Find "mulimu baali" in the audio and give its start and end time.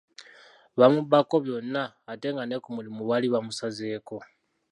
2.75-3.27